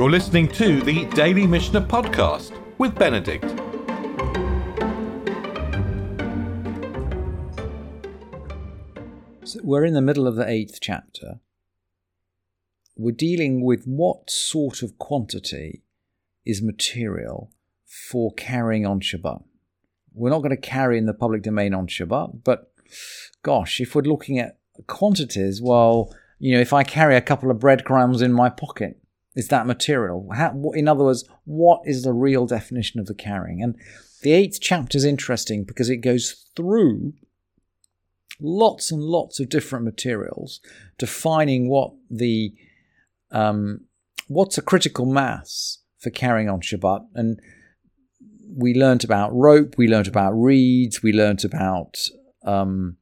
You're 0.00 0.10
listening 0.10 0.48
to 0.52 0.80
the 0.80 1.04
Daily 1.10 1.46
Mishnah 1.46 1.82
Podcast 1.82 2.58
with 2.78 2.94
Benedict. 2.94 3.44
So 9.44 9.60
we're 9.62 9.84
in 9.84 9.92
the 9.92 10.00
middle 10.00 10.26
of 10.26 10.36
the 10.36 10.48
eighth 10.48 10.78
chapter. 10.80 11.40
We're 12.96 13.10
dealing 13.10 13.62
with 13.62 13.84
what 13.84 14.30
sort 14.30 14.82
of 14.82 14.96
quantity 14.96 15.82
is 16.46 16.62
material 16.62 17.52
for 17.84 18.32
carrying 18.32 18.86
on 18.86 19.00
Shabbat. 19.00 19.44
We're 20.14 20.30
not 20.30 20.38
going 20.38 20.48
to 20.48 20.56
carry 20.56 20.96
in 20.96 21.04
the 21.04 21.12
public 21.12 21.42
domain 21.42 21.74
on 21.74 21.88
Shabbat, 21.88 22.42
but 22.42 22.72
gosh, 23.42 23.82
if 23.82 23.94
we're 23.94 24.00
looking 24.00 24.38
at 24.38 24.60
quantities, 24.86 25.60
well, 25.60 26.10
you 26.38 26.54
know, 26.54 26.60
if 26.62 26.72
I 26.72 26.84
carry 26.84 27.16
a 27.16 27.20
couple 27.20 27.50
of 27.50 27.60
breadcrumbs 27.60 28.22
in 28.22 28.32
my 28.32 28.48
pocket, 28.48 28.96
is 29.34 29.48
that 29.48 29.66
material? 29.66 30.28
How, 30.34 30.52
in 30.74 30.88
other 30.88 31.04
words, 31.04 31.24
what 31.44 31.82
is 31.84 32.02
the 32.02 32.12
real 32.12 32.46
definition 32.46 33.00
of 33.00 33.06
the 33.06 33.14
carrying? 33.14 33.62
And 33.62 33.76
the 34.22 34.32
eighth 34.32 34.58
chapter 34.60 34.98
is 34.98 35.04
interesting 35.04 35.64
because 35.64 35.88
it 35.88 35.98
goes 35.98 36.44
through 36.56 37.14
lots 38.40 38.90
and 38.90 39.00
lots 39.02 39.38
of 39.38 39.48
different 39.48 39.84
materials, 39.84 40.60
defining 40.98 41.68
what 41.68 41.92
the 42.10 42.54
um, 43.30 43.82
what's 44.26 44.58
a 44.58 44.62
critical 44.62 45.06
mass 45.06 45.78
for 45.98 46.10
carrying 46.10 46.48
on 46.48 46.60
Shabbat. 46.60 47.06
And 47.14 47.40
we 48.56 48.74
learnt 48.74 49.04
about 49.04 49.34
rope, 49.34 49.74
we 49.76 49.86
learnt 49.86 50.08
about 50.08 50.32
reeds, 50.32 51.02
we 51.02 51.12
learnt 51.12 51.44
about 51.44 51.98
um, 52.44 52.96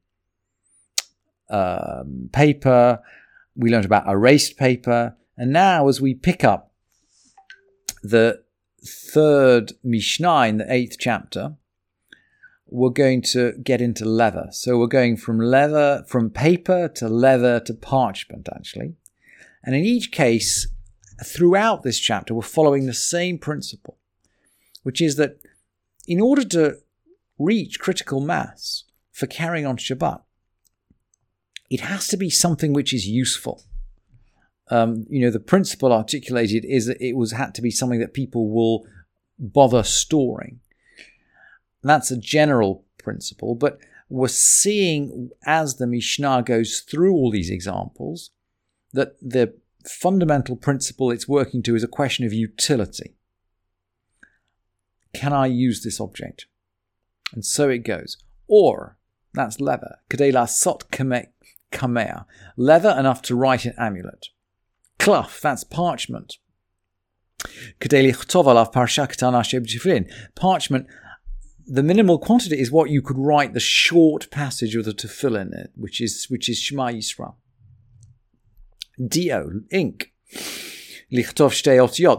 um, 1.49 2.29
paper, 2.31 2.99
we 3.55 3.71
learnt 3.71 3.85
about 3.85 4.07
erased 4.07 4.57
paper. 4.57 5.15
And 5.39 5.53
now, 5.53 5.87
as 5.87 6.01
we 6.01 6.13
pick 6.13 6.43
up 6.43 6.73
the 8.03 8.43
third 8.85 9.71
Mishnah 9.85 10.47
in 10.47 10.57
the 10.57 10.71
eighth 10.71 10.97
chapter, 10.99 11.55
we're 12.67 12.89
going 12.89 13.21
to 13.21 13.53
get 13.63 13.79
into 13.79 14.03
leather. 14.03 14.49
So 14.51 14.77
we're 14.77 14.87
going 14.87 15.15
from 15.15 15.39
leather, 15.39 16.03
from 16.09 16.29
paper 16.29 16.89
to 16.95 17.07
leather 17.07 17.61
to 17.61 17.73
parchment, 17.73 18.49
actually. 18.53 18.95
And 19.63 19.75
in 19.77 19.85
each 19.85 20.11
case, 20.11 20.67
throughout 21.23 21.83
this 21.83 21.99
chapter, 21.99 22.33
we're 22.33 22.41
following 22.41 22.85
the 22.85 22.93
same 22.93 23.37
principle, 23.37 23.97
which 24.83 24.99
is 24.99 25.15
that 25.15 25.39
in 26.05 26.19
order 26.19 26.43
to 26.49 26.79
reach 27.37 27.79
critical 27.79 28.19
mass 28.19 28.83
for 29.13 29.25
carrying 29.25 29.65
on 29.65 29.77
Shabbat, 29.77 30.21
it 31.69 31.79
has 31.79 32.09
to 32.09 32.17
be 32.17 32.29
something 32.29 32.73
which 32.73 32.93
is 32.93 33.07
useful 33.07 33.63
um, 34.69 35.05
you 35.09 35.21
know, 35.21 35.31
the 35.31 35.39
principle 35.39 35.91
articulated 35.91 36.63
is 36.65 36.85
that 36.85 37.01
it 37.01 37.15
was 37.15 37.31
had 37.31 37.55
to 37.55 37.61
be 37.61 37.71
something 37.71 37.99
that 37.99 38.13
people 38.13 38.49
will 38.49 38.85
bother 39.37 39.83
storing. 39.83 40.59
That's 41.81 42.11
a 42.11 42.17
general 42.17 42.85
principle, 42.97 43.55
but 43.55 43.79
we're 44.09 44.27
seeing 44.27 45.29
as 45.45 45.75
the 45.75 45.87
Mishnah 45.87 46.43
goes 46.43 46.81
through 46.81 47.13
all 47.13 47.31
these 47.31 47.49
examples 47.49 48.31
that 48.93 49.15
the 49.21 49.53
fundamental 49.87 50.55
principle 50.55 51.11
it's 51.11 51.27
working 51.27 51.63
to 51.63 51.75
is 51.75 51.83
a 51.83 51.87
question 51.87 52.25
of 52.25 52.33
utility. 52.33 53.15
Can 55.13 55.33
I 55.33 55.47
use 55.47 55.83
this 55.83 55.99
object? 55.99 56.47
And 57.33 57.45
so 57.45 57.69
it 57.69 57.79
goes. 57.79 58.17
Or, 58.47 58.97
that's 59.33 59.59
leather. 59.59 59.97
Kadela 60.09 60.49
sot 60.49 60.89
kamea. 60.91 62.25
Leather 62.57 62.95
enough 62.97 63.21
to 63.23 63.35
write 63.35 63.65
an 63.65 63.73
amulet. 63.77 64.27
Cloth, 64.99 65.39
that's 65.41 65.63
parchment. 65.63 66.37
Parchment, 70.35 70.87
the 71.65 71.83
minimal 71.83 72.19
quantity 72.19 72.59
is 72.59 72.71
what 72.71 72.89
you 72.89 73.01
could 73.01 73.17
write 73.17 73.53
the 73.53 73.59
short 73.59 74.29
passage 74.31 74.75
of 74.75 74.85
the 74.85 74.93
tefillin 74.93 75.53
in, 75.53 75.69
which 75.75 76.01
is 76.01 76.25
which 76.29 76.49
is 76.49 76.59
Shema 76.59 76.87
Yisrael. 76.87 77.35
Dio, 79.07 79.61
ink. 79.71 80.11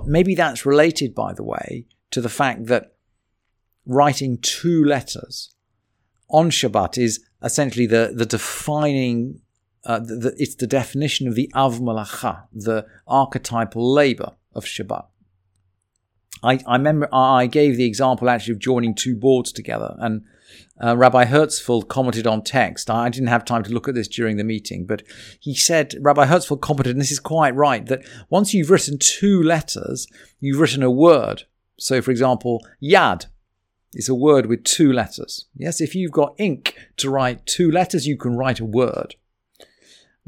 Maybe 0.07 0.35
that's 0.35 0.65
related, 0.65 1.15
by 1.15 1.33
the 1.35 1.45
way, 1.45 1.87
to 2.11 2.21
the 2.21 2.29
fact 2.29 2.67
that 2.67 2.95
writing 3.87 4.39
two 4.39 4.85
letters 4.85 5.55
on 6.29 6.51
Shabbat 6.51 6.97
is 6.97 7.25
essentially 7.43 7.87
the, 7.87 8.13
the 8.15 8.27
defining 8.27 9.41
uh, 9.85 9.99
the, 9.99 10.35
it's 10.37 10.57
the 10.57 10.67
definition 10.67 11.27
of 11.27 11.35
the 11.35 11.51
Av 11.55 11.81
Malacha, 11.81 12.45
the 12.53 12.87
archetypal 13.07 13.93
labor 13.93 14.33
of 14.55 14.65
Shabbat. 14.65 15.07
I, 16.43 16.61
I, 16.67 16.77
remember 16.77 17.09
I 17.13 17.47
gave 17.47 17.77
the 17.77 17.85
example 17.85 18.29
actually 18.29 18.53
of 18.53 18.59
joining 18.59 18.95
two 18.95 19.15
boards 19.15 19.53
together, 19.53 19.97
and 19.99 20.25
uh, 20.83 20.97
Rabbi 20.97 21.25
Herzfeld 21.25 21.89
commented 21.89 22.27
on 22.27 22.43
text. 22.43 22.91
I 22.91 23.09
didn't 23.09 23.29
have 23.29 23.45
time 23.45 23.63
to 23.65 23.73
look 23.73 23.89
at 23.89 23.95
this 23.95 24.09
during 24.09 24.37
the 24.37 24.45
meeting, 24.45 24.87
but 24.87 25.03
he 25.39 25.55
said, 25.55 25.95
Rabbi 26.01 26.27
Herzfeld 26.27 26.61
commented, 26.61 26.93
and 26.93 27.01
this 27.01 27.13
is 27.13 27.21
quite 27.21 27.55
right, 27.55 27.85
that 27.87 28.03
once 28.31 28.55
you've 28.55 28.71
written 28.71 28.99
two 28.99 29.43
letters, 29.43 30.07
you've 30.41 30.61
written 30.61 30.83
a 30.83 30.91
word. 30.91 31.45
So, 31.79 32.01
for 32.01 32.11
example, 32.11 32.67
yad 32.83 33.27
is 33.93 34.09
a 34.09 34.15
word 34.15 34.47
with 34.47 34.65
two 34.65 34.93
letters. 34.93 35.47
Yes, 35.55 35.81
if 35.81 35.95
you've 35.95 36.13
got 36.13 36.35
ink 36.39 36.77
to 36.97 37.11
write 37.11 37.47
two 37.47 37.71
letters, 37.71 38.07
you 38.07 38.17
can 38.17 38.37
write 38.37 38.61
a 38.61 38.65
word. 38.65 39.17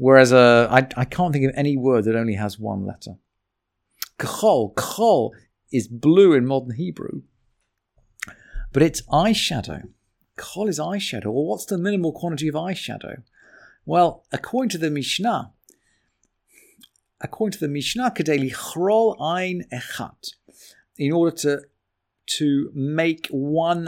Whereas 0.03 0.33
uh, 0.33 0.67
I, 0.69 1.05
can't 1.05 1.31
think 1.31 1.45
of 1.45 1.53
any 1.55 1.77
word 1.77 2.03
that 2.03 2.17
only 2.17 2.33
has 2.33 2.59
one 2.59 2.85
letter. 2.85 3.13
Kachol, 4.19 4.73
kachol 4.73 5.31
is 5.71 5.87
blue 5.87 6.33
in 6.33 6.45
modern 6.45 6.75
Hebrew, 6.75 7.21
but 8.73 8.83
it's 8.83 9.01
eyeshadow. 9.03 9.83
Kachol 10.37 10.67
is 10.67 10.77
eyeshadow. 10.77 11.27
Well, 11.27 11.45
what's 11.45 11.67
the 11.67 11.77
minimal 11.77 12.11
quantity 12.11 12.49
of 12.49 12.55
eyeshadow? 12.55 13.23
Well, 13.85 14.25
according 14.33 14.71
to 14.71 14.77
the 14.77 14.89
Mishnah, 14.89 15.53
according 17.21 17.53
to 17.53 17.65
the 17.65 17.69
Mishnah, 17.69 18.11
kadeli 18.11 18.53
chrol 18.53 19.15
ein 19.21 19.63
echat, 19.71 20.33
in 20.97 21.13
order 21.13 21.33
to 21.37 21.61
to 22.39 22.71
make 22.75 23.27
one 23.31 23.87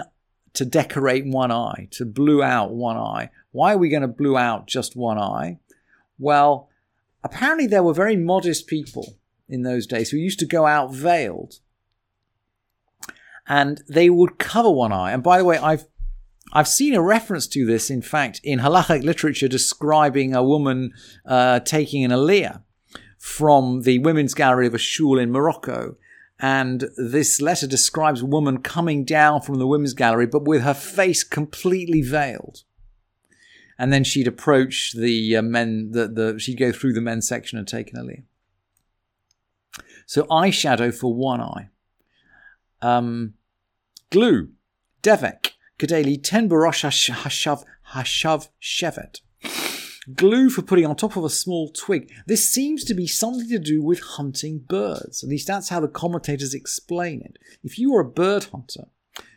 to 0.53 0.63
decorate 0.63 1.25
one 1.25 1.51
eye, 1.51 1.89
to 1.91 2.05
blue 2.05 2.41
out 2.41 2.71
one 2.71 2.95
eye. 2.95 3.31
Why 3.51 3.73
are 3.73 3.77
we 3.77 3.89
going 3.89 4.01
to 4.01 4.07
blue 4.07 4.37
out 4.37 4.65
just 4.65 4.95
one 4.95 5.17
eye? 5.17 5.59
Well, 6.17 6.69
apparently 7.23 7.67
there 7.67 7.83
were 7.83 7.93
very 7.93 8.15
modest 8.15 8.67
people 8.67 9.17
in 9.47 9.63
those 9.63 9.85
days 9.85 10.09
who 10.09 10.17
used 10.17 10.39
to 10.39 10.45
go 10.45 10.65
out 10.65 10.93
veiled. 10.93 11.59
And 13.47 13.83
they 13.87 14.09
would 14.09 14.39
cover 14.39 14.71
one 14.71 14.91
eye. 14.91 15.11
And 15.11 15.21
by 15.21 15.37
the 15.37 15.45
way, 15.45 15.57
I've 15.57 15.85
I've 16.53 16.67
seen 16.67 16.93
a 16.93 17.01
reference 17.01 17.47
to 17.47 17.65
this, 17.65 17.89
in 17.89 18.01
fact, 18.01 18.39
in 18.43 18.59
halachic 18.59 19.03
literature 19.03 19.47
describing 19.47 20.33
a 20.33 20.43
woman 20.43 20.93
uh, 21.25 21.59
taking 21.59 22.03
an 22.03 22.11
aliyah 22.11 22.61
from 23.17 23.81
the 23.81 23.99
women's 23.99 24.33
gallery 24.33 24.67
of 24.67 24.73
a 24.73 24.79
shul 24.79 25.19
in 25.19 25.31
Morocco. 25.31 25.97
And 26.39 26.85
this 26.97 27.41
letter 27.41 27.67
describes 27.67 28.21
a 28.21 28.25
woman 28.25 28.59
coming 28.59 29.05
down 29.05 29.41
from 29.41 29.55
the 29.55 29.67
women's 29.67 29.93
gallery, 29.93 30.27
but 30.27 30.45
with 30.45 30.61
her 30.61 30.73
face 30.73 31.23
completely 31.23 32.01
veiled 32.01 32.63
and 33.77 33.91
then 33.91 34.03
she'd 34.03 34.27
approach 34.27 34.93
the 34.93 35.37
uh, 35.37 35.41
men. 35.41 35.91
The, 35.91 36.07
the 36.07 36.39
she'd 36.39 36.59
go 36.59 36.71
through 36.71 36.93
the 36.93 37.01
men's 37.01 37.27
section 37.27 37.57
and 37.57 37.67
take 37.67 37.93
an 37.93 37.99
aliyah. 37.99 38.23
So 40.05 40.23
eyeshadow 40.23 40.93
for 40.93 41.13
one 41.13 41.41
eye. 41.41 41.69
Um, 42.81 43.33
glue, 44.11 44.49
devek, 45.01 45.51
kadeli 45.79 46.19
ten 46.21 46.47
barosh 46.49 46.83
hashav 46.87 47.63
hashav 47.93 48.49
shevet. 48.61 49.21
Glue 50.13 50.51
for 50.51 50.61
putting 50.61 50.85
on 50.85 50.95
top 50.95 51.17
of 51.17 51.23
a 51.23 51.29
small 51.31 51.71
twig. 51.71 52.11
This 52.27 52.47
seems 52.47 52.83
to 52.83 52.93
be 52.93 53.07
something 53.07 53.49
to 53.49 53.57
do 53.57 53.81
with 53.81 53.99
hunting 54.01 54.59
birds. 54.59 55.23
At 55.23 55.29
least 55.31 55.47
that's 55.47 55.69
how 55.69 55.79
the 55.79 55.87
commentators 55.87 56.53
explain 56.53 57.21
it. 57.21 57.39
If 57.63 57.79
you 57.79 57.91
were 57.91 58.01
a 58.01 58.05
bird 58.05 58.43
hunter, 58.45 58.85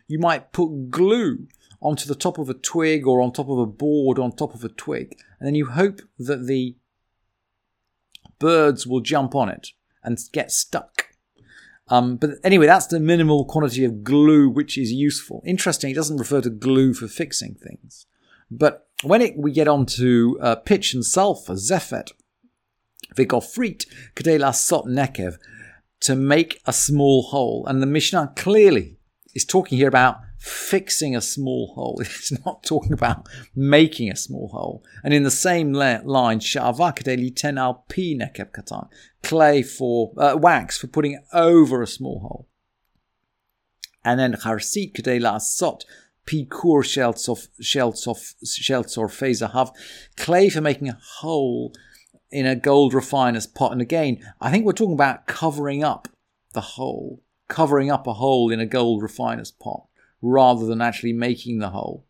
you 0.06 0.19
might 0.19 0.52
put 0.52 0.91
glue 0.91 1.49
onto 1.80 2.06
the 2.06 2.14
top 2.14 2.38
of 2.38 2.48
a 2.48 2.54
twig 2.54 3.06
or 3.06 3.20
on 3.20 3.32
top 3.32 3.48
of 3.48 3.58
a 3.58 3.66
board 3.66 4.19
on 4.19 4.32
top 4.32 4.54
of 4.54 4.64
a 4.64 4.69
twig. 4.69 5.16
And 5.38 5.46
then 5.46 5.54
you 5.54 5.66
hope 5.66 6.00
that 6.19 6.46
the 6.46 6.76
birds 8.38 8.86
will 8.86 9.00
jump 9.00 9.34
on 9.34 9.48
it 9.48 9.69
and 10.02 10.19
get 10.32 10.50
stuck. 10.50 11.08
Um, 11.88 12.16
but 12.16 12.30
anyway, 12.44 12.66
that's 12.66 12.86
the 12.86 13.00
minimal 13.00 13.44
quantity 13.44 13.84
of 13.84 14.04
glue 14.04 14.48
which 14.48 14.76
is 14.76 14.92
useful. 14.92 15.42
Interesting, 15.46 15.90
it 15.90 15.94
doesn't 15.94 16.19
refer 16.19 16.40
to 16.42 16.50
glue 16.50 16.92
for 16.92 17.08
fixing 17.08 17.54
things. 17.54 18.06
But 18.50 18.88
when 19.02 19.22
it, 19.22 19.36
we 19.36 19.52
get 19.52 19.69
on 19.69 19.86
to 19.86 20.38
uh, 20.40 20.56
pitch 20.56 20.92
and 20.94 21.04
sulfur, 21.04 21.54
zephet, 21.54 22.12
vigofrit, 23.14 23.86
kadela 24.14 24.54
sot 24.54 24.86
nekev, 24.86 25.36
to 26.00 26.14
make 26.14 26.60
a 26.66 26.72
small 26.72 27.22
hole. 27.22 27.64
And 27.66 27.82
the 27.82 27.86
Mishnah 27.86 28.34
clearly 28.36 28.98
is 29.34 29.44
talking 29.44 29.78
here 29.78 29.88
about 29.88 30.19
fixing 30.48 31.14
a 31.14 31.20
small 31.20 31.74
hole. 31.74 32.00
It's 32.00 32.32
not 32.44 32.62
talking 32.62 32.92
about 32.92 33.28
making 33.54 34.10
a 34.10 34.16
small 34.16 34.48
hole. 34.48 34.84
And 35.04 35.12
in 35.14 35.22
the 35.22 35.30
same 35.30 35.72
line, 35.72 36.40
ten 36.40 37.56
katan, 37.56 38.88
clay 39.22 39.62
for 39.62 40.12
uh, 40.16 40.36
wax 40.36 40.78
for 40.78 40.86
putting 40.86 41.22
over 41.32 41.82
a 41.82 41.86
small 41.86 42.20
hole. 42.20 42.48
And 44.04 44.18
then 44.18 44.34
charsit 44.34 44.94
kedei 44.94 45.20
la'asot 45.20 45.82
pikur 46.26 46.82
sheltsof 46.84 47.48
sheltsof 47.60 48.34
sheltzor 48.44 49.08
fezahav, 49.08 49.72
clay 50.16 50.48
for 50.48 50.60
making 50.60 50.88
a 50.88 50.98
hole 51.20 51.72
in 52.30 52.46
a 52.46 52.56
gold 52.56 52.94
refiner's 52.94 53.46
pot. 53.46 53.72
And 53.72 53.80
again, 53.80 54.18
I 54.40 54.50
think 54.50 54.64
we're 54.64 54.72
talking 54.72 54.94
about 54.94 55.26
covering 55.26 55.82
up 55.82 56.08
the 56.52 56.60
hole, 56.60 57.22
covering 57.48 57.90
up 57.90 58.06
a 58.06 58.14
hole 58.14 58.50
in 58.50 58.60
a 58.60 58.66
gold 58.66 59.02
refiner's 59.02 59.50
pot, 59.50 59.86
rather 60.20 60.67
than 60.67 60.81
actually 60.81 61.12
making 61.12 61.59
the 61.59 61.70
hole. 61.70 62.06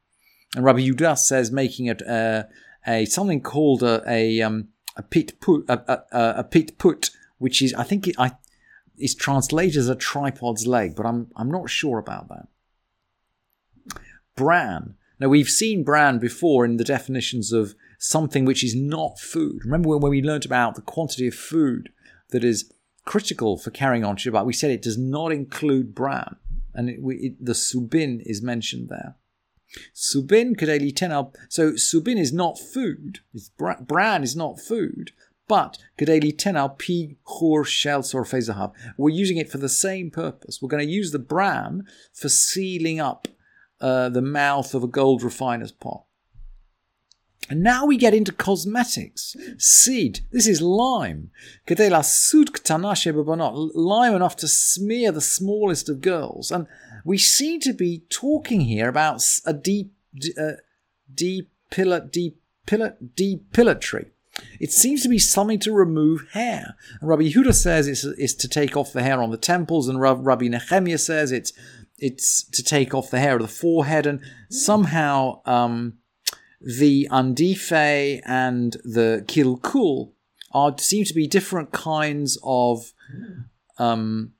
And 0.54 0.64
Rabbi 0.64 0.80
Yudas 0.80 1.18
says 1.18 1.50
making 1.50 1.86
it 1.86 2.06
uh, 2.06 2.44
a 2.86 3.04
something 3.04 3.42
called 3.42 3.82
a 3.82 4.02
a, 4.06 4.40
um, 4.40 4.68
a 4.96 5.02
pit 5.02 5.40
put 5.40 5.64
a, 5.68 6.02
a, 6.12 6.34
a, 6.38 6.44
pit 6.44 6.78
put, 6.78 7.10
which 7.38 7.60
is 7.60 7.74
I 7.74 7.84
think 7.84 8.08
it, 8.08 8.16
I 8.18 8.32
is 8.96 9.14
translated 9.14 9.76
as 9.76 9.88
a 9.88 9.94
tripod's 9.94 10.66
leg, 10.66 10.96
but 10.96 11.06
I'm 11.06 11.30
I'm 11.36 11.50
not 11.50 11.70
sure 11.70 11.98
about 11.98 12.28
that. 12.28 12.48
Bran. 14.36 14.94
Now 15.20 15.28
we've 15.28 15.48
seen 15.48 15.84
bran 15.84 16.18
before 16.18 16.64
in 16.64 16.76
the 16.76 16.84
definitions 16.84 17.52
of 17.52 17.74
something 17.98 18.44
which 18.44 18.64
is 18.64 18.74
not 18.74 19.18
food. 19.18 19.64
Remember 19.64 19.88
when, 19.90 20.00
when 20.00 20.10
we 20.10 20.22
learnt 20.22 20.46
about 20.46 20.76
the 20.76 20.82
quantity 20.82 21.26
of 21.26 21.34
food 21.34 21.90
that 22.30 22.44
is 22.44 22.72
critical 23.04 23.58
for 23.58 23.70
carrying 23.70 24.04
on 24.04 24.16
Shabbat, 24.16 24.46
we 24.46 24.52
said 24.52 24.70
it 24.70 24.82
does 24.82 24.98
not 24.98 25.32
include 25.32 25.94
bran, 25.94 26.36
and 26.74 26.88
it, 26.88 27.00
it, 27.02 27.44
the 27.44 27.52
subin 27.52 28.22
is 28.24 28.42
mentioned 28.42 28.88
there. 28.88 29.16
Subin 29.94 30.56
kadeli 30.56 30.92
tenal. 30.92 31.34
So 31.48 31.72
subin 31.72 32.18
is 32.18 32.32
not 32.32 32.58
food. 32.58 33.20
It's 33.34 33.50
bran 33.50 34.22
is 34.22 34.34
not 34.34 34.60
food, 34.60 35.12
but 35.46 35.78
kadeli 35.98 36.34
tenal 36.34 36.78
pi 36.78 37.16
chur 37.26 37.64
shel 37.64 38.02
fezahav. 38.02 38.72
We're 38.96 39.10
using 39.10 39.36
it 39.36 39.50
for 39.50 39.58
the 39.58 39.68
same 39.68 40.10
purpose. 40.10 40.60
We're 40.60 40.68
going 40.68 40.86
to 40.86 40.92
use 40.92 41.12
the 41.12 41.18
bran 41.18 41.86
for 42.14 42.28
sealing 42.28 43.00
up 43.00 43.28
uh, 43.80 44.08
the 44.08 44.22
mouth 44.22 44.74
of 44.74 44.82
a 44.82 44.88
gold 44.88 45.22
refiner's 45.22 45.72
pot. 45.72 46.04
And 47.48 47.62
now 47.62 47.86
we 47.86 47.96
get 47.96 48.14
into 48.14 48.32
cosmetics. 48.32 49.36
Seed. 49.58 50.20
This 50.32 50.46
is 50.46 50.60
lime. 50.60 51.30
Lime 51.68 54.14
enough 54.14 54.36
to 54.36 54.48
smear 54.48 55.12
the 55.12 55.20
smallest 55.20 55.88
of 55.88 56.00
girls. 56.00 56.50
And 56.50 56.66
we 57.04 57.18
seem 57.18 57.60
to 57.60 57.72
be 57.72 58.04
talking 58.10 58.62
here 58.62 58.88
about 58.88 59.24
a 59.46 59.52
deep, 59.52 59.92
deep, 60.14 60.36
deep, 61.14 61.50
pillar, 61.74 62.06
uh, 62.06 62.90
depilatory. 63.14 64.10
It 64.60 64.72
seems 64.72 65.02
to 65.02 65.08
be 65.08 65.18
something 65.18 65.58
to 65.60 65.72
remove 65.72 66.28
hair. 66.32 66.76
And 67.00 67.08
Rabbi 67.08 67.22
Yehuda 67.22 67.54
says 67.54 67.88
it's, 67.88 68.04
it's 68.04 68.34
to 68.34 68.48
take 68.48 68.76
off 68.76 68.92
the 68.92 69.02
hair 69.02 69.22
on 69.22 69.30
the 69.30 69.36
temples, 69.36 69.88
and 69.88 70.00
Rabbi 70.00 70.48
Nehemiah 70.48 70.98
says 70.98 71.32
it's 71.32 71.52
it's 72.00 72.44
to 72.50 72.62
take 72.62 72.94
off 72.94 73.10
the 73.10 73.18
hair 73.18 73.34
of 73.34 73.42
the 73.42 73.48
forehead, 73.48 74.06
and 74.06 74.20
somehow 74.48 75.40
um, 75.44 75.98
the 76.60 77.08
Andife 77.10 78.20
and 78.26 78.72
the 78.84 79.24
Kilkul 79.26 80.12
are 80.52 80.76
seem 80.78 81.04
to 81.04 81.14
be 81.14 81.26
different 81.26 81.72
kinds 81.72 82.38
of 82.42 82.92
um, 83.78 84.32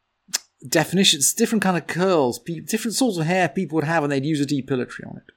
definitions, 0.67 1.33
different 1.35 1.63
kind 1.63 1.77
of 1.77 1.87
curls, 1.87 2.41
different 2.67 2.97
sorts 2.97 3.19
of 3.19 3.27
hair 3.27 3.49
people 3.49 3.77
would 3.77 3.85
have, 3.85 4.03
and 4.03 4.13
they'd 4.13 4.25
use 4.25 4.41
a 4.41 4.47
depilatory 4.47 5.07
on 5.07 5.19
it. 5.19 5.33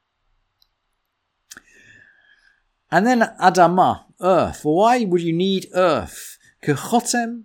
And 2.89 3.07
then 3.07 3.21
Adama, 3.39 4.05
earth. 4.19 4.61
Why 4.63 5.05
would 5.05 5.21
you 5.21 5.33
need 5.33 5.67
earth? 5.73 6.37
Kechotem 6.63 7.43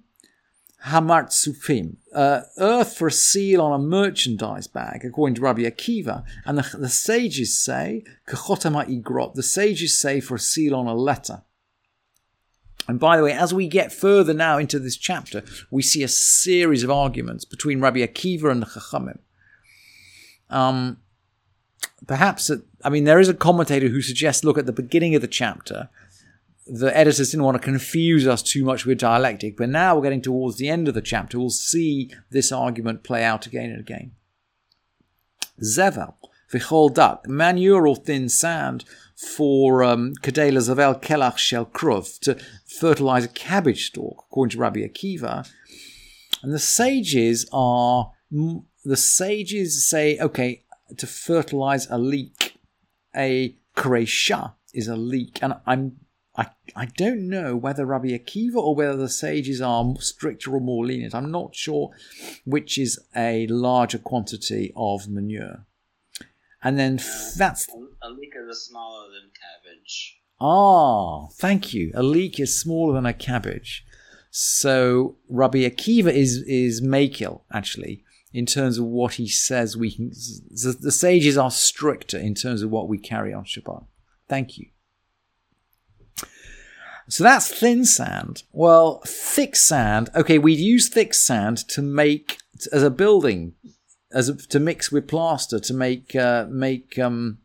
Hamartsufim, 0.85 1.97
uh, 2.15 2.43
earth 2.59 2.97
for 2.97 3.09
a 3.09 3.13
seal 3.13 3.61
on 3.61 3.73
a 3.73 3.83
merchandise 3.83 4.67
bag, 4.67 5.05
according 5.05 5.35
to 5.37 5.41
Rabbi 5.41 5.63
Akiva. 5.63 6.25
And 6.45 6.59
the, 6.59 6.77
the 6.77 6.89
sages 6.89 7.59
say, 7.59 8.05
the 8.27 9.43
sages 9.43 9.99
say 9.99 10.21
for 10.21 10.35
a 10.35 10.39
seal 10.39 10.75
on 10.75 10.87
a 10.87 10.95
letter. 10.95 11.43
And 12.89 13.01
by 13.01 13.17
the 13.17 13.25
way, 13.25 13.33
as 13.33 13.53
we 13.53 13.67
get 13.67 13.93
further 13.93 14.33
now 14.33 14.59
into 14.59 14.79
this 14.79 14.97
chapter, 14.97 15.43
we 15.71 15.83
see 15.83 16.05
a 16.05 16.09
series 16.09 16.85
of 16.85 16.91
arguments 16.91 17.45
between 17.45 17.81
Rabbi 17.81 17.99
Akiva 17.99 18.51
and 18.51 18.63
the 18.63 18.67
Chachamim. 18.67 19.19
Um, 20.51 20.99
perhaps, 22.07 22.49
I 22.85 22.91
mean, 22.91 23.03
there 23.05 23.19
is 23.19 23.29
a 23.29 23.35
commentator 23.35 23.89
who 23.89 24.03
suggests, 24.03 24.45
look, 24.45 24.57
at 24.57 24.67
the 24.67 24.73
beginning 24.73 25.17
of 25.17 25.23
the 25.23 25.27
chapter, 25.27 25.89
the 26.67 26.97
editors 26.97 27.31
didn't 27.31 27.45
want 27.45 27.57
to 27.57 27.63
confuse 27.63 28.27
us 28.27 28.43
too 28.43 28.65
much 28.65 28.85
with 28.85 28.99
dialectic, 28.99 29.57
but 29.57 29.69
now 29.69 29.95
we're 29.95 30.03
getting 30.03 30.23
towards 30.23 30.57
the 30.57 30.69
end 30.69 30.89
of 30.89 30.95
the 30.95 31.03
chapter. 31.03 31.39
We'll 31.39 31.51
see 31.51 32.11
this 32.31 32.51
argument 32.51 33.05
play 33.05 33.23
out 33.23 33.47
again 33.47 33.71
and 33.71 33.81
again. 33.81 34.13
Zevel, 35.63 36.15
vichol 36.53 36.93
duck, 36.93 37.29
manure 37.29 37.87
or 37.87 37.97
thin 37.97 38.29
sand 38.29 38.85
for 39.15 39.85
um, 39.85 40.15
kadela 40.23 40.59
zavel 40.59 41.01
kelach 41.01 41.39
shel 41.39 41.67
kruv, 41.67 42.19
to 42.21 42.37
fertilize 42.67 43.25
a 43.25 43.29
cabbage 43.29 43.87
stalk, 43.87 44.25
according 44.29 44.51
to 44.51 44.59
Rabbi 44.59 44.81
Akiva. 44.81 45.49
And 46.43 46.53
the 46.53 46.59
sages 46.59 47.47
are, 47.53 48.13
the 48.31 48.97
sages 48.97 49.89
say, 49.89 50.19
okay, 50.19 50.65
to 50.97 51.07
fertilize 51.07 51.87
a 51.91 51.97
leek, 51.97 52.59
a 53.15 53.57
kresha 53.77 54.55
is 54.75 54.89
a 54.89 54.97
leek. 54.97 55.39
And 55.43 55.55
I'm 55.65 55.97
I, 56.37 56.49
I 56.75 56.87
don't 56.87 57.29
know 57.29 57.57
whether 57.57 57.87
Rabbi 57.87 58.09
Akiva 58.09 58.57
or 58.57 58.75
whether 58.75 58.97
the 58.97 59.09
sages 59.09 59.61
are 59.61 59.95
stricter 59.99 60.55
or 60.55 60.61
more 60.61 60.85
lenient. 60.85 61.15
I'm 61.15 61.31
not 61.31 61.55
sure 61.55 61.91
which 62.45 62.79
is 62.79 63.01
a 63.15 63.47
larger 63.47 63.99
quantity 63.99 64.73
of 64.77 65.09
manure. 65.09 65.65
And 66.63 66.79
then 66.79 67.01
that's. 67.37 67.69
A 68.03 68.11
leek 68.11 68.33
is 68.37 68.67
smaller 68.67 69.09
than 69.09 69.31
cabbage. 69.31 70.21
Ah, 70.41 71.29
thank 71.29 71.73
you. 71.73 71.93
A 71.95 72.03
leek 72.03 72.39
is 72.39 72.59
smaller 72.61 72.95
than 72.95 73.07
a 73.07 73.15
cabbage. 73.15 73.87
So 74.31 75.17
Rabbi 75.31 75.59
Akiva 75.59 76.13
is 76.13 76.43
is 76.47 76.83
makil 76.83 77.41
actually 77.51 78.05
in 78.35 78.45
terms 78.45 78.77
of 78.77 78.85
what 78.85 79.15
he 79.15 79.29
says 79.29 79.77
we 79.77 79.93
can. 79.93 80.11
The 80.11 80.93
sages 80.93 81.39
are 81.39 81.51
stricter 81.51 82.19
in 82.19 82.35
terms 82.35 82.61
of 82.61 82.71
what 82.71 82.89
we 82.89 82.99
carry 82.99 83.33
on 83.33 83.45
Shabbat. 83.45 83.87
Thank 84.29 84.59
you. 84.59 84.67
So 87.09 87.23
that's 87.25 87.53
thin 87.53 87.85
sand. 87.85 88.43
Well, 88.53 89.01
thick 89.07 89.55
sand. 89.55 90.11
Okay, 90.15 90.39
we'd 90.39 90.59
use 90.59 90.89
thick 90.89 91.15
sand 91.15 91.59
to 91.69 91.83
make 91.83 92.39
as 92.73 92.83
a 92.83 92.91
building, 92.91 93.55
as 94.13 94.29
a, 94.29 94.35
to 94.35 94.59
mix 94.59 94.91
with 94.91 95.07
plaster 95.07 95.61
to 95.61 95.75
make 95.75 96.17
uh, 96.17 96.47
make 96.49 96.99
um, 96.99 97.39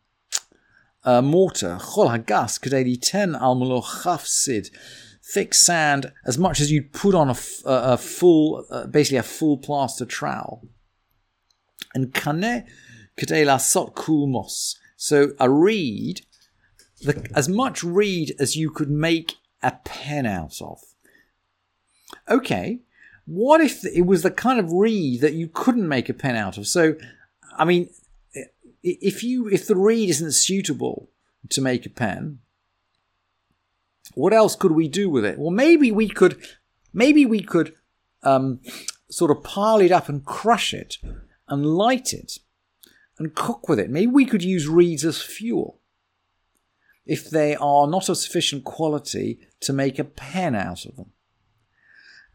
uh, 1.03 1.21
mortar. 1.21 1.77
Chol 1.79 2.09
hagas 2.09 2.59
kadeli 2.59 2.99
ten 2.99 3.33
chafsid. 3.33 4.69
Thick 5.23 5.53
sand, 5.53 6.11
as 6.25 6.37
much 6.37 6.59
as 6.59 6.71
you'd 6.71 6.91
put 6.91 7.13
on 7.13 7.29
a, 7.29 7.35
a, 7.65 7.93
a 7.93 7.97
full, 7.97 8.65
uh, 8.71 8.87
basically 8.87 9.19
a 9.19 9.23
full 9.23 9.57
plaster 9.57 10.05
trowel. 10.05 10.67
And 11.93 12.13
kane 12.13 12.65
kadela 13.15 13.61
sot 13.61 13.95
kulmos. 13.95 14.75
So 14.97 15.33
a 15.39 15.49
reed, 15.49 16.21
the, 17.01 17.29
as 17.35 17.47
much 17.47 17.83
reed 17.83 18.33
as 18.39 18.55
you 18.55 18.71
could 18.71 18.89
make 18.89 19.35
a 19.61 19.71
pen 19.83 20.25
out 20.25 20.61
of. 20.61 20.79
Okay, 22.29 22.81
what 23.25 23.61
if 23.61 23.85
it 23.85 24.05
was 24.05 24.23
the 24.23 24.31
kind 24.31 24.59
of 24.59 24.71
reed 24.71 25.21
that 25.21 25.33
you 25.33 25.47
couldn't 25.47 25.87
make 25.87 26.09
a 26.09 26.13
pen 26.13 26.35
out 26.35 26.57
of? 26.57 26.67
So, 26.67 26.95
I 27.57 27.65
mean, 27.65 27.89
if 28.83 29.23
you 29.23 29.47
if 29.47 29.67
the 29.67 29.75
reed 29.75 30.09
isn't 30.09 30.33
suitable 30.33 31.09
to 31.49 31.61
make 31.61 31.85
a 31.85 31.89
pen, 31.89 32.39
what 34.15 34.33
else 34.33 34.55
could 34.55 34.71
we 34.71 34.87
do 34.87 35.09
with 35.09 35.25
it? 35.25 35.37
Well, 35.37 35.51
maybe 35.51 35.91
we 35.91 36.07
could, 36.07 36.41
maybe 36.93 37.25
we 37.25 37.41
could 37.41 37.73
um, 38.23 38.59
sort 39.09 39.31
of 39.31 39.43
pile 39.43 39.79
it 39.79 39.91
up 39.91 40.09
and 40.09 40.25
crush 40.25 40.73
it 40.73 40.97
and 41.47 41.65
light 41.65 42.13
it 42.13 42.39
and 43.17 43.35
cook 43.35 43.69
with 43.69 43.79
it. 43.79 43.89
Maybe 43.89 44.11
we 44.11 44.25
could 44.25 44.43
use 44.43 44.67
reeds 44.67 45.05
as 45.05 45.21
fuel 45.21 45.80
if 47.05 47.29
they 47.29 47.55
are 47.55 47.87
not 47.87 48.09
of 48.09 48.17
sufficient 48.17 48.63
quality 48.63 49.39
to 49.59 49.73
make 49.73 49.99
a 49.99 50.03
pen 50.03 50.55
out 50.55 50.85
of 50.85 50.95
them. 50.95 51.11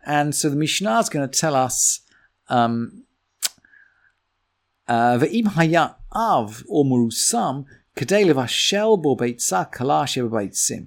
And 0.05 0.35
so 0.35 0.49
the 0.49 0.57
Mishnah 0.57 1.01
is 1.01 1.09
going 1.09 1.29
to 1.29 1.41
tell 1.41 1.55
us 1.55 2.01
um, 2.49 3.05
uh, 4.87 5.19
av 6.13 6.65
or 6.69 6.85
levashel 6.85 9.03
bo 9.03 9.17
beitza 9.17 9.73
kalash 9.73 10.87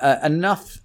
uh, 0.00 0.16
Enough, 0.22 0.78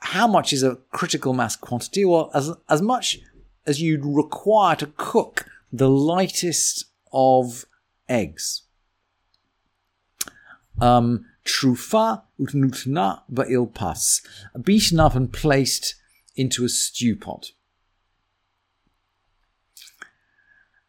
how 0.00 0.26
much 0.26 0.52
is 0.52 0.62
a 0.62 0.76
critical 0.92 1.32
mass 1.32 1.56
quantity? 1.56 2.04
Well, 2.04 2.30
as, 2.34 2.50
as 2.68 2.82
much 2.82 3.20
as 3.66 3.80
you'd 3.80 4.04
require 4.04 4.76
to 4.76 4.92
cook 4.96 5.46
the 5.72 5.88
lightest 5.88 6.86
of 7.12 7.64
eggs. 8.08 8.65
Um, 10.80 11.24
trufa 11.44 12.22
utnutna 12.38 13.22
ba'il 13.32 13.72
pas, 13.72 14.20
beaten 14.62 15.00
up 15.00 15.14
and 15.14 15.32
placed 15.32 15.94
into 16.34 16.64
a 16.64 16.68
stew 16.68 17.16
pot. 17.16 17.52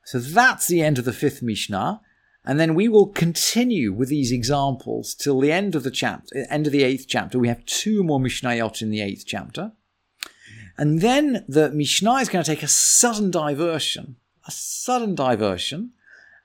So 0.04 0.20
that's 0.20 0.68
the 0.68 0.82
end 0.82 0.98
of 0.98 1.06
the 1.06 1.14
fifth 1.14 1.42
Mishnah. 1.42 2.02
And 2.46 2.60
then 2.62 2.76
we 2.76 2.88
will 2.88 3.08
continue 3.08 3.92
with 3.92 4.08
these 4.08 4.32
examples 4.32 5.14
till 5.14 5.42
the 5.42 5.52
end 5.52 5.76
of 5.76 5.84
the 5.84 5.92
chapter, 5.92 6.46
end 6.50 6.66
of 6.66 6.72
the 6.72 6.84
eighth 6.84 7.06
chapter. 7.10 7.38
We 7.38 7.50
have 7.50 7.66
two 7.66 8.04
more 8.04 8.20
Mishnayot 8.20 8.82
in 8.82 8.90
the 8.90 9.02
eighth 9.02 9.26
chapter. 9.28 9.74
And 10.78 11.02
then 11.02 11.44
the 11.50 11.72
Mishnah 11.72 12.16
is 12.16 12.30
going 12.30 12.46
to 12.46 12.50
take 12.50 12.64
a 12.64 12.68
sudden 12.68 13.32
diversion, 13.32 14.16
a 14.48 14.52
sudden 14.52 15.14
diversion, 15.14 15.92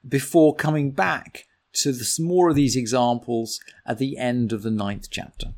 before 0.08 0.56
coming 0.56 0.90
back 0.90 1.46
to 1.74 1.92
the, 1.92 2.18
more 2.20 2.50
of 2.50 2.54
these 2.54 2.76
examples 2.76 3.60
at 3.86 3.98
the 3.98 4.18
end 4.18 4.52
of 4.52 4.62
the 4.62 4.70
ninth 4.70 5.08
chapter. 5.10 5.54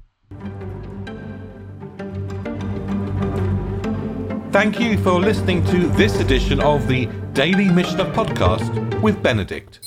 Thank 4.52 4.78
you 4.78 4.96
for 4.98 5.18
listening 5.18 5.64
to 5.66 5.88
this 5.88 6.20
edition 6.20 6.60
of 6.60 6.86
the 6.86 7.06
Daily 7.32 7.68
Mishnah 7.68 8.12
Podcast 8.12 9.02
with 9.02 9.20
Benedict. 9.20 9.80